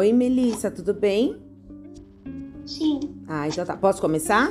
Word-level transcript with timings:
Oi, 0.00 0.14
Melissa, 0.14 0.70
tudo 0.70 0.94
bem? 0.94 1.36
Sim, 2.64 3.00
Ah, 3.28 3.46
então 3.46 3.66
tá. 3.66 3.76
Posso 3.76 4.00
começar? 4.00 4.50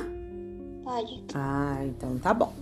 pode. 0.84 1.24
Ah, 1.34 1.80
então 1.84 2.16
tá 2.18 2.32
bom. 2.32 2.52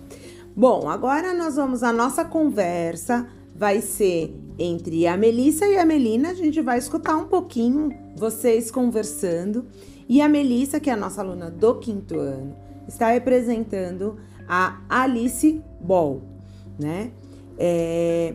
Bom, 0.55 0.89
agora 0.89 1.31
nós 1.35 1.55
vamos 1.55 1.83
a 1.83 1.93
nossa 1.93 2.25
conversa 2.25 3.27
vai 3.55 3.79
ser 3.79 4.35
entre 4.57 5.05
a 5.05 5.15
Melissa 5.15 5.67
e 5.67 5.77
a 5.77 5.85
Melina. 5.85 6.29
A 6.29 6.33
gente 6.33 6.61
vai 6.61 6.79
escutar 6.79 7.15
um 7.15 7.27
pouquinho 7.27 7.95
vocês 8.15 8.71
conversando. 8.71 9.67
E 10.07 10.19
a 10.19 10.27
Melissa, 10.27 10.79
que 10.79 10.89
é 10.89 10.93
a 10.93 10.97
nossa 10.97 11.21
aluna 11.21 11.51
do 11.51 11.75
quinto 11.75 12.17
ano, 12.17 12.55
está 12.87 13.11
representando 13.11 14.17
a 14.47 14.81
Alice 14.89 15.61
Ball, 15.79 16.23
né? 16.79 17.11
É, 17.55 18.33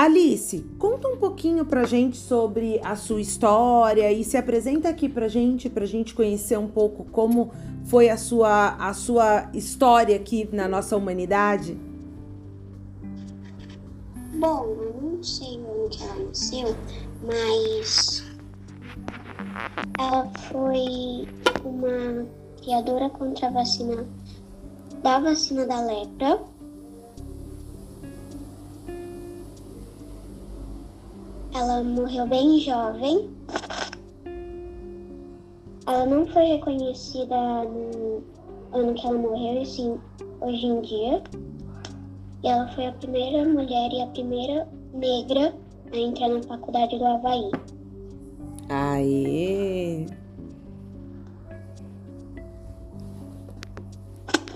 Alice, 0.00 0.64
conta 0.78 1.08
um 1.08 1.18
pouquinho 1.18 1.62
pra 1.62 1.84
gente 1.84 2.16
sobre 2.16 2.80
a 2.82 2.96
sua 2.96 3.20
história 3.20 4.10
e 4.10 4.24
se 4.24 4.34
apresenta 4.34 4.88
aqui 4.88 5.10
pra 5.10 5.28
gente, 5.28 5.68
pra 5.68 5.84
gente 5.84 6.14
conhecer 6.14 6.58
um 6.58 6.68
pouco 6.68 7.04
como 7.12 7.52
foi 7.84 8.08
a 8.08 8.16
sua, 8.16 8.76
a 8.76 8.94
sua 8.94 9.50
história 9.52 10.16
aqui 10.16 10.48
na 10.54 10.66
nossa 10.66 10.96
humanidade. 10.96 11.76
Bom, 14.36 14.74
eu 14.80 14.96
não 15.02 15.22
sei 15.22 15.60
onde 15.68 16.02
ela 16.02 16.24
nasceu, 16.24 16.74
mas 17.22 18.24
ela 19.98 20.32
foi 20.48 21.28
uma 21.62 22.26
criadora 22.62 23.10
contra 23.10 23.48
a 23.48 23.50
vacina 23.50 24.06
da 25.02 25.20
vacina 25.20 25.66
da 25.66 25.78
lepra. 25.82 26.40
Ela 31.54 31.82
morreu 31.82 32.26
bem 32.26 32.60
jovem. 32.60 33.30
Ela 35.86 36.06
não 36.06 36.26
foi 36.26 36.44
reconhecida 36.44 37.64
no 37.64 38.22
ano 38.72 38.94
que 38.94 39.06
ela 39.06 39.18
morreu, 39.18 39.62
e 39.62 39.66
sim 39.66 39.98
hoje 40.40 40.66
em 40.66 40.80
dia. 40.82 41.22
E 42.42 42.48
ela 42.48 42.68
foi 42.68 42.86
a 42.86 42.92
primeira 42.92 43.44
mulher 43.48 43.92
e 43.92 44.00
a 44.00 44.06
primeira 44.08 44.68
negra 44.94 45.54
a 45.92 45.96
entrar 45.96 46.28
na 46.28 46.42
faculdade 46.42 46.98
do 46.98 47.04
Havaí. 47.04 47.50
Aê! 48.68 50.06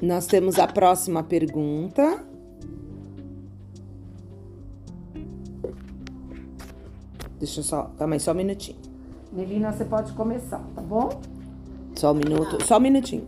Nós 0.00 0.26
temos 0.26 0.58
a 0.58 0.66
próxima 0.66 1.22
pergunta. 1.22 2.24
Deixa 7.44 7.60
eu 7.60 7.64
só. 7.64 7.90
Calma 7.98 8.14
aí, 8.14 8.20
só 8.20 8.32
um 8.32 8.36
minutinho. 8.36 8.78
Melina, 9.30 9.70
você 9.70 9.84
pode 9.84 10.12
começar, 10.14 10.64
tá 10.74 10.80
bom? 10.80 11.20
Só 11.94 12.12
um 12.12 12.14
minuto, 12.14 12.64
só 12.64 12.78
um 12.78 12.80
minutinho. 12.80 13.26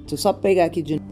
Deixa 0.00 0.14
eu 0.14 0.16
só 0.16 0.32
pegar 0.32 0.64
aqui 0.64 0.80
de 0.80 1.02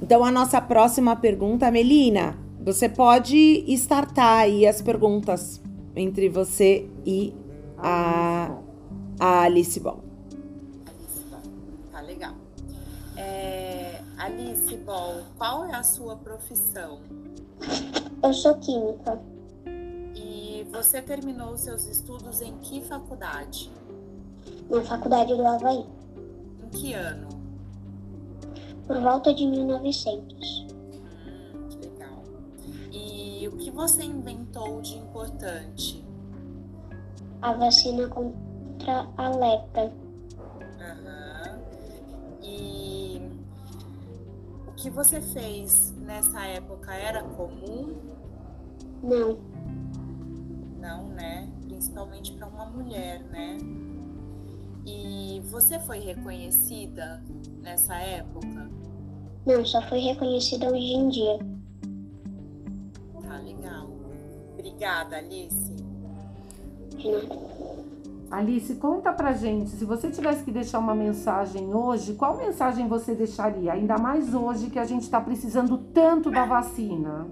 Então, 0.00 0.24
a 0.24 0.30
nossa 0.30 0.58
próxima 0.58 1.14
pergunta, 1.14 1.70
Melina, 1.70 2.38
você 2.64 2.88
pode 2.88 3.36
startar 3.74 4.38
aí 4.38 4.66
as 4.66 4.80
perguntas 4.80 5.60
entre 5.94 6.30
você 6.30 6.88
e 7.04 7.34
a, 7.76 8.56
a 9.18 9.42
Alice 9.42 9.78
Ball. 9.78 10.02
Alice 10.86 11.24
Ball. 11.30 11.40
Tá 11.92 12.00
legal. 12.00 12.34
É, 13.18 14.00
Alice 14.16 14.74
Ball, 14.76 15.24
qual 15.36 15.66
é 15.66 15.74
a 15.74 15.82
sua 15.82 16.16
profissão? 16.16 17.00
Eu 18.22 18.32
sou 18.32 18.54
química, 18.54 19.20
você 20.82 21.02
terminou 21.02 21.58
seus 21.58 21.86
estudos 21.86 22.40
em 22.40 22.56
que 22.58 22.80
faculdade? 22.82 23.70
na 24.70 24.80
faculdade 24.82 25.34
do 25.34 25.46
Havaí, 25.46 25.84
Em 26.64 26.68
que 26.70 26.94
ano? 26.94 27.28
por 28.86 28.98
volta 29.00 29.34
de 29.34 29.46
1900. 29.46 30.66
Hum, 31.26 31.68
que 31.68 31.76
legal. 31.88 32.22
E 32.92 33.46
o 33.48 33.56
que 33.58 33.70
você 33.70 34.04
inventou 34.04 34.80
de 34.80 34.96
importante? 34.96 36.02
A 37.42 37.52
vacina 37.52 38.08
contra 38.08 39.06
a 39.18 39.28
lepra. 39.28 39.92
Aham. 40.80 41.58
E 42.42 43.20
o 44.66 44.72
que 44.72 44.88
você 44.88 45.20
fez 45.20 45.92
nessa 45.98 46.40
época 46.46 46.92
era 46.94 47.22
comum? 47.22 47.94
Não, 49.02 49.38
Não, 50.80 51.08
né? 51.08 51.48
Principalmente 51.62 52.32
para 52.32 52.46
uma 52.46 52.66
mulher, 52.66 53.22
né? 53.24 53.58
E 54.86 55.40
você 55.50 55.78
foi 55.78 55.98
reconhecida 55.98 57.22
nessa 57.60 57.94
época? 57.96 58.70
não, 59.46 59.64
só 59.64 59.82
foi 59.82 59.98
reconhecida 59.98 60.68
hoje 60.68 60.92
em 60.92 61.08
dia. 61.08 61.38
Tá 63.22 63.36
legal. 63.38 63.90
Obrigada, 64.54 65.16
Alice. 65.16 65.76
Alice, 68.30 68.74
conta 68.76 69.12
pra 69.12 69.32
gente, 69.32 69.70
se 69.70 69.84
você 69.84 70.10
tivesse 70.10 70.44
que 70.44 70.52
deixar 70.52 70.78
uma 70.78 70.94
mensagem 70.94 71.74
hoje, 71.74 72.14
qual 72.14 72.36
mensagem 72.36 72.86
você 72.86 73.14
deixaria? 73.14 73.72
Ainda 73.72 73.98
mais 73.98 74.34
hoje 74.34 74.70
que 74.70 74.78
a 74.78 74.84
gente 74.84 75.10
tá 75.10 75.20
precisando 75.20 75.76
tanto 75.92 76.30
da 76.30 76.44
vacina. 76.44 77.26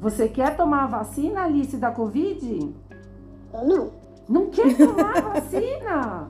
Você 0.00 0.28
quer 0.28 0.56
tomar 0.56 0.84
a 0.84 0.86
vacina, 0.86 1.44
Alice, 1.44 1.76
da 1.76 1.90
Covid? 1.90 2.74
não. 3.52 3.90
Não 4.28 4.46
quer 4.46 4.76
tomar 4.76 5.16
a 5.16 5.20
vacina? 5.20 6.28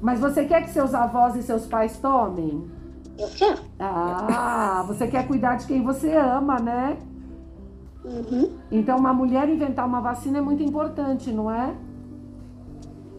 Mas 0.00 0.20
você 0.20 0.44
quer 0.44 0.62
que 0.62 0.70
seus 0.70 0.94
avós 0.94 1.36
e 1.36 1.42
seus 1.42 1.66
pais 1.66 1.98
tomem? 1.98 2.70
Eu 3.18 3.28
quero. 3.28 3.58
Ah, 3.78 4.84
você 4.86 5.06
quer 5.06 5.26
cuidar 5.26 5.56
de 5.56 5.66
quem 5.66 5.82
você 5.82 6.14
ama, 6.16 6.58
né? 6.60 6.98
Uhum. 8.08 8.50
Então, 8.70 8.96
uma 8.98 9.12
mulher 9.12 9.48
inventar 9.48 9.86
uma 9.86 10.00
vacina 10.00 10.38
é 10.38 10.40
muito 10.40 10.62
importante, 10.62 11.30
não 11.30 11.50
é? 11.50 11.74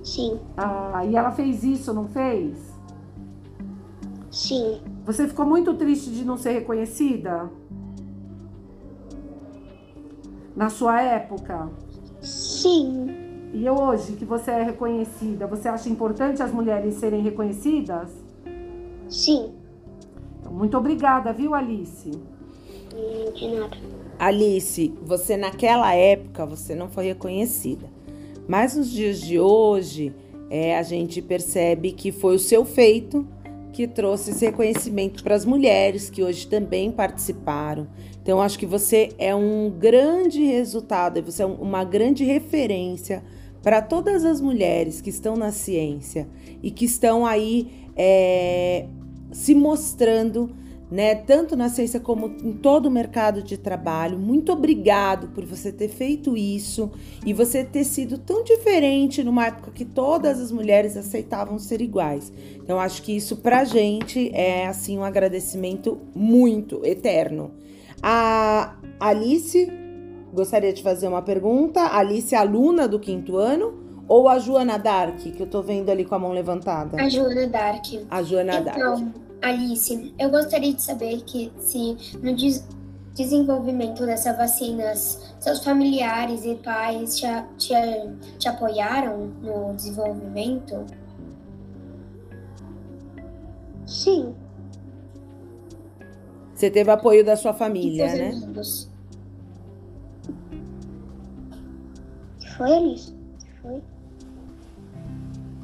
Sim, 0.04 0.40
Ah, 0.58 1.06
e 1.06 1.16
ela 1.16 1.32
fez 1.32 1.64
isso, 1.64 1.94
não 1.94 2.08
fez? 2.08 2.58
sim, 4.32 4.82
Você 5.06 5.28
ficou 5.28 5.46
muito 5.46 5.74
triste 5.76 6.10
de 6.12 6.24
não 6.26 6.38
ser 6.38 6.52
reconhecida? 6.52 7.50
Na 10.56 10.70
sua 10.70 11.02
época? 11.02 11.70
sim, 12.22 13.08
E 13.54 13.68
hoje 13.70 14.14
que 14.14 14.26
você 14.26 14.52
é 14.52 14.64
reconhecida, 14.64 15.48
você 15.48 15.68
acha 15.68 15.90
importante 15.90 16.42
as 16.44 16.52
mulheres 16.52 16.96
serem 16.96 17.22
reconhecidas? 17.22 18.12
sim. 19.08 19.54
Então, 20.40 20.52
muito 20.54 20.78
obrigada, 20.78 21.34
viu, 21.34 21.54
Alice? 21.54 22.12
De 23.36 23.48
nada. 23.56 23.78
Alice, 24.20 24.94
você 25.02 25.38
naquela 25.38 25.96
época 25.96 26.46
você 26.46 26.76
não 26.76 26.90
foi 26.90 27.06
reconhecida, 27.06 27.88
mas 28.48 28.76
nos 28.76 28.92
dias 28.92 29.22
de 29.22 29.40
hoje 29.40 30.14
é, 30.50 30.78
a 30.78 30.84
gente 30.84 31.22
percebe 31.22 31.94
que 31.94 32.12
foi 32.12 32.36
o 32.36 32.40
seu 32.40 32.66
feito 32.66 33.26
que 33.72 33.88
trouxe 33.88 34.32
esse 34.32 34.46
reconhecimento 34.46 35.24
para 35.24 35.36
as 35.36 35.46
mulheres 35.46 36.10
que 36.10 36.22
hoje 36.22 36.46
também 36.48 36.92
participaram. 36.92 37.88
Então 38.22 38.42
acho 38.42 38.60
que 38.60 38.66
você 38.66 39.10
é 39.18 39.34
um 39.34 39.70
grande 39.80 40.44
resultado, 40.44 41.22
você 41.24 41.44
é 41.44 41.46
um- 41.46 41.54
uma 41.54 41.86
grande 41.86 42.26
referência 42.26 43.24
para 43.64 43.82
todas 43.82 44.26
as 44.26 44.42
mulheres 44.42 45.00
que 45.00 45.10
estão 45.10 45.38
na 45.38 45.52
ciência 45.54 46.28
e 46.62 46.72
que 46.72 46.84
estão 46.84 47.26
aí 47.26 47.88
é, 47.96 48.86
se 49.32 49.54
mostrando 49.56 50.50
né, 50.92 51.14
tanto 51.14 51.56
na 51.56 51.70
ciência 51.70 52.00
como 52.00 52.28
em 52.44 52.54
todo 52.54 52.88
o 52.88 52.92
mercado 52.92 53.44
de 53.44 53.58
trabalho. 53.58 54.18
Muito 54.18 54.52
obrigado 54.52 55.28
por 55.30 55.46
você 55.46 55.72
ter 55.72 55.88
feito 55.88 56.36
isso 56.36 56.92
e 57.26 57.34
você 57.34 57.64
ter 57.64 57.84
sido 57.84 58.18
tão 58.18 58.44
diferente 58.44 59.24
numa 59.24 59.48
época 59.48 59.72
que 59.72 59.86
todas 59.86 60.40
as 60.40 60.52
mulheres 60.52 60.98
aceitavam 60.98 61.60
ser 61.60 61.82
iguais. 61.82 62.32
Então 62.56 62.80
acho 62.80 63.04
que 63.04 63.16
isso 63.16 63.38
pra 63.38 63.64
gente 63.64 64.32
é 64.34 64.66
assim 64.66 64.98
um 64.98 65.04
agradecimento 65.04 66.00
muito 66.16 66.84
eterno. 66.84 67.52
A 68.02 68.76
Alice 69.00 69.72
gostaria 70.34 70.74
de 70.74 70.82
fazer 70.82 71.08
uma 71.08 71.22
pergunta. 71.22 71.82
Alice 71.82 72.34
aluna 72.34 72.88
do 72.88 73.00
quinto 73.00 73.38
ano 73.38 73.78
ou 74.08 74.28
a 74.28 74.40
Joana 74.40 74.80
Dark, 74.80 75.20
que 75.20 75.40
eu 75.40 75.46
tô 75.46 75.62
vendo 75.62 75.92
ali 75.92 76.04
com 76.04 76.16
a 76.16 76.20
mão 76.20 76.32
levantada? 76.32 77.00
A 77.00 77.08
Joana 77.08 77.48
Dark. 77.48 77.86
A 78.10 78.24
Joana 78.24 78.62
Dark. 78.62 79.29
Alice, 79.42 80.14
eu 80.20 80.30
gostaria 80.30 80.74
de 80.74 80.82
saber 80.82 81.22
que 81.22 81.52
se 81.60 82.18
no, 82.22 82.36
dis- 82.36 82.68
desenvolvimento 83.16 84.06
dessa 84.06 84.34
vacina, 84.34 84.94
seus 84.96 85.64
familiares 85.64 86.44
e 86.46 86.56
pais 86.56 87.18
te, 87.18 87.26
te, 87.58 87.74
te 88.38 88.48
apoiaram 88.50 89.28
no 89.42 89.74
desenvolvimento? 89.76 90.86
Sim. 93.86 94.36
Você 96.54 96.70
teve 96.70 96.92
apoio 96.92 97.24
da 97.24 97.38
sua 97.38 97.54
família, 97.54 98.06
e 98.06 98.10
seus 98.10 98.20
né? 98.20 98.30
amigos? 98.44 98.90
Foi 102.58 102.72
Alice. 102.76 103.16
Foi. 103.62 103.82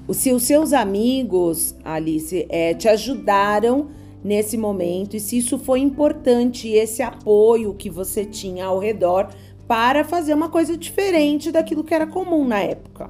Os 0.07 0.17
seus, 0.17 0.43
seus 0.43 0.71
amigos, 0.71 1.75
Alice, 1.83 2.45
é, 2.49 2.73
te 2.73 2.87
ajudaram 2.87 3.87
nesse 4.23 4.57
momento 4.57 5.15
e 5.15 5.19
se 5.19 5.37
isso 5.37 5.57
foi 5.57 5.79
importante, 5.79 6.67
esse 6.69 7.01
apoio 7.01 7.73
que 7.73 7.89
você 7.89 8.25
tinha 8.25 8.65
ao 8.65 8.79
redor 8.79 9.29
para 9.67 10.03
fazer 10.03 10.33
uma 10.33 10.49
coisa 10.49 10.77
diferente 10.77 11.51
daquilo 11.51 11.83
que 11.83 11.93
era 11.93 12.05
comum 12.05 12.47
na 12.47 12.59
época. 12.59 13.09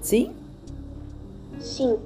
Sim? 0.00 0.32
Sim. 1.60 1.98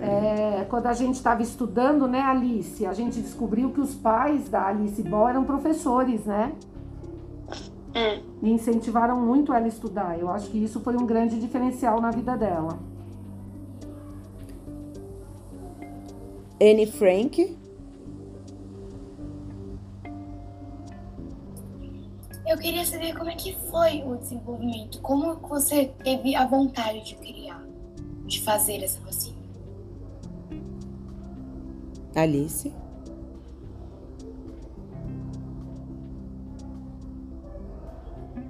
É, 0.00 0.64
quando 0.68 0.86
a 0.86 0.92
gente 0.92 1.14
estava 1.14 1.42
estudando, 1.42 2.06
né, 2.06 2.20
Alice, 2.20 2.84
a 2.86 2.92
gente 2.92 3.20
descobriu 3.20 3.70
que 3.70 3.80
os 3.80 3.94
pais 3.94 4.48
da 4.48 4.66
Alice 4.66 5.02
Ball 5.02 5.28
eram 5.28 5.44
professores, 5.44 6.24
né? 6.24 6.52
É. 8.42 8.46
E 8.46 8.50
incentivaram 8.50 9.20
muito 9.20 9.52
ela 9.52 9.64
a 9.64 9.68
estudar. 9.68 10.18
Eu 10.18 10.30
acho 10.30 10.50
que 10.50 10.58
isso 10.58 10.80
foi 10.80 10.96
um 10.96 11.06
grande 11.06 11.38
diferencial 11.38 12.00
na 12.00 12.10
vida 12.10 12.36
dela. 12.36 12.78
Anne 16.60 16.86
Frank? 16.86 17.56
Eu 22.46 22.56
queria 22.56 22.84
saber 22.84 23.14
como 23.14 23.28
é 23.28 23.34
que 23.34 23.54
foi 23.70 24.02
o 24.02 24.16
desenvolvimento, 24.16 25.00
como 25.02 25.34
você 25.34 25.92
teve 26.02 26.34
a 26.34 26.46
vontade 26.46 27.04
de 27.04 27.14
criar, 27.16 27.62
de 28.24 28.42
fazer 28.42 28.82
essa 28.82 28.98
vacina. 29.00 29.36
Alice? 32.16 32.72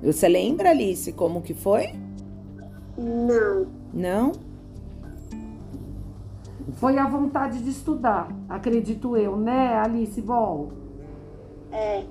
Você 0.02 0.28
lembra, 0.28 0.70
Alice, 0.70 1.12
como 1.12 1.42
que 1.42 1.54
foi? 1.54 1.92
Não. 2.96 3.66
Não? 3.92 4.32
Foi 6.74 6.98
a 6.98 7.06
vontade 7.06 7.62
de 7.62 7.70
estudar, 7.70 8.28
acredito 8.48 9.16
eu, 9.16 9.36
né, 9.36 9.78
Alice 9.78 10.20
Ball? 10.20 10.68
É. 11.72 12.04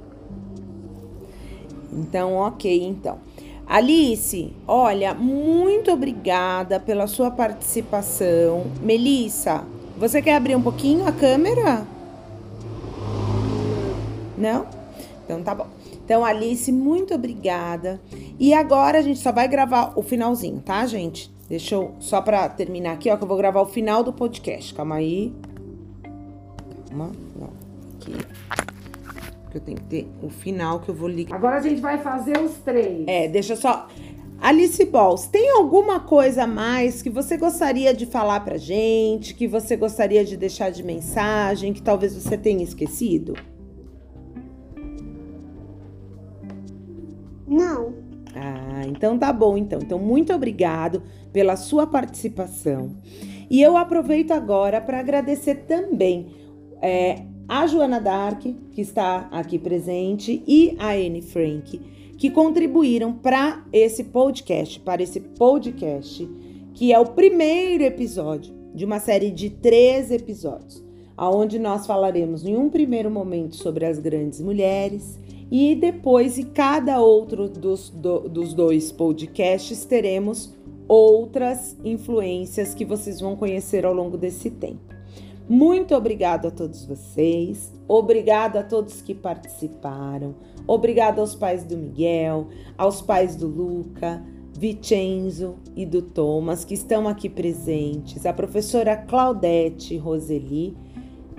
Então, 1.94 2.34
ok, 2.36 2.84
então. 2.84 3.19
Alice, 3.66 4.54
olha, 4.68 5.13
muito 5.13 5.92
obrigada 5.92 6.80
pela 6.80 7.06
sua 7.06 7.30
participação. 7.30 8.66
Melissa, 8.81 9.63
você 9.98 10.22
quer 10.22 10.36
abrir 10.36 10.56
um 10.56 10.62
pouquinho 10.62 11.06
a 11.07 11.12
câmera? 11.12 11.86
Não? 14.38 14.66
Então 15.25 15.44
tá 15.44 15.54
bom. 15.54 15.68
Então, 16.07 16.24
Alice, 16.24 16.71
muito 16.71 17.13
obrigada. 17.13 18.00
E 18.39 18.54
agora 18.54 19.00
a 19.00 19.01
gente 19.01 19.19
só 19.19 19.30
vai 19.30 19.45
gravar 19.45 19.92
o 19.98 20.01
finalzinho, 20.01 20.62
tá, 20.62 20.86
gente? 20.86 21.30
Deixa 21.50 21.75
eu 21.75 21.95
só 22.00 22.21
pra 22.21 22.48
terminar 22.48 22.94
aqui, 22.94 23.09
ó, 23.12 23.18
que 23.18 23.25
eu 23.25 23.27
vou 23.27 23.36
gravar 23.36 23.59
o 23.59 23.65
final 23.65 24.06
do 24.06 24.13
podcast. 24.13 24.74
Calma 24.74 24.95
aí. 24.95 25.33
Calma, 26.88 27.12
não. 27.38 27.50
Aqui. 27.95 28.13
Porque 29.44 29.57
eu 29.57 29.62
tenho 29.62 29.77
que 29.80 29.83
ter 29.83 30.07
o 30.24 30.30
final 30.30 30.80
que 30.80 30.88
eu 30.88 30.95
vou 30.95 31.09
ligar. 31.09 31.36
Agora 31.36 31.57
a 31.57 31.59
gente 31.59 31.81
vai 31.81 31.98
fazer 31.98 32.39
os 32.39 32.54
três. 32.54 33.06
É, 33.06 33.27
deixa 33.27 33.57
só. 33.57 33.89
Alice 34.39 34.86
Balls, 34.86 35.27
tem 35.27 35.50
alguma 35.57 36.00
coisa 36.00 36.44
a 36.44 36.48
mais 36.48 37.01
que 37.01 37.09
você 37.09 37.36
gostaria 37.36 37.94
de 37.94 38.06
falar 38.06 38.39
pra 38.45 38.56
gente, 38.56 39.33
que 39.33 39.45
você 39.45 39.75
gostaria 39.75 40.24
de 40.24 40.38
deixar 40.38 40.69
de 40.69 40.83
mensagem, 40.83 41.74
que 41.74 41.81
talvez 41.81 42.15
você 42.15 42.38
tenha 42.38 42.63
esquecido? 42.63 43.33
Não. 47.47 47.94
Ah, 48.35 48.85
então 48.88 49.17
tá 49.17 49.31
bom, 49.31 49.57
então. 49.57 49.79
Então, 49.81 49.97
muito 49.97 50.33
obrigado 50.33 51.01
pela 51.31 51.55
sua 51.55 51.88
participação. 51.88 52.91
E 53.49 53.61
eu 53.61 53.77
aproveito 53.77 54.31
agora 54.31 54.81
para 54.81 54.99
agradecer 54.99 55.65
também 55.67 56.27
é, 56.81 57.23
a 57.47 57.65
Joana 57.65 57.99
Dark, 57.99 58.41
que 58.41 58.81
está 58.81 59.27
aqui 59.31 59.57
presente, 59.57 60.44
e 60.45 60.75
a 60.77 60.91
Anne 60.91 61.21
Frank, 61.21 61.79
que 62.17 62.29
contribuíram 62.29 63.13
para 63.13 63.65
esse 63.71 64.03
podcast, 64.03 64.79
para 64.81 65.01
esse 65.01 65.19
podcast, 65.19 66.27
que 66.73 66.91
é 66.91 66.99
o 66.99 67.05
primeiro 67.05 67.83
episódio 67.83 68.53
de 68.75 68.83
uma 68.83 68.99
série 68.99 69.31
de 69.31 69.49
três 69.49 70.11
episódios, 70.11 70.83
aonde 71.15 71.57
nós 71.57 71.88
falaremos 71.88 72.45
em 72.45 72.55
um 72.55 72.69
primeiro 72.69 73.09
momento 73.09 73.55
sobre 73.55 73.85
as 73.85 73.97
grandes 73.97 74.41
mulheres 74.41 75.17
e 75.51 75.75
depois, 75.75 76.38
em 76.38 76.45
cada 76.45 76.99
outro 76.99 77.47
dos, 77.47 77.89
do, 77.89 78.27
dos 78.27 78.53
dois 78.53 78.91
podcasts, 78.91 79.85
teremos 79.85 80.53
outras 80.88 81.77
influências 81.83 82.73
que 82.73 82.85
vocês 82.85 83.19
vão 83.19 83.35
conhecer 83.35 83.85
ao 83.85 83.94
longo 83.94 84.17
desse 84.17 84.49
tempo. 84.49 84.95
Muito 85.49 85.95
obrigado 85.95 86.47
a 86.47 86.51
todos 86.51 86.85
vocês, 86.85 87.73
obrigado 87.88 88.57
a 88.57 88.63
todos 88.63 89.01
que 89.01 89.15
participaram, 89.15 90.35
obrigado 90.67 91.19
aos 91.19 91.35
pais 91.35 91.63
do 91.63 91.77
Miguel, 91.77 92.47
aos 92.77 93.01
pais 93.01 93.35
do 93.38 93.47
Luca, 93.47 94.21
Vicenzo 94.59 95.55
e 95.73 95.85
do 95.85 96.01
Thomas 96.01 96.65
que 96.65 96.73
estão 96.73 97.07
aqui 97.07 97.29
presentes, 97.29 98.25
a 98.25 98.33
professora 98.33 98.97
Claudete 98.97 99.95
Roseli, 99.95 100.75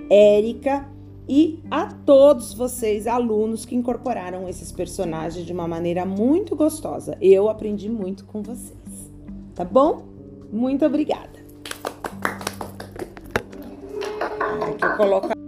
Érica 0.09 0.89
e 1.29 1.61
a 1.69 1.85
todos 1.85 2.55
vocês, 2.55 3.05
alunos, 3.05 3.63
que 3.63 3.75
incorporaram 3.75 4.49
esses 4.49 4.71
personagens 4.71 5.45
de 5.45 5.53
uma 5.53 5.67
maneira 5.67 6.03
muito 6.03 6.55
gostosa. 6.55 7.15
Eu 7.21 7.47
aprendi 7.47 7.87
muito 7.87 8.25
com 8.25 8.41
vocês. 8.41 9.11
Tá 9.53 9.63
bom? 9.63 10.05
Muito 10.51 10.83
obrigada. 10.83 11.37
Aqui 14.19 14.83
eu 14.83 14.97
coloco 14.97 15.38